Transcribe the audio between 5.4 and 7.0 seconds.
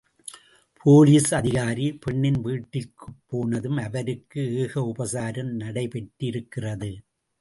நடைபெற்றிருக்கிறது.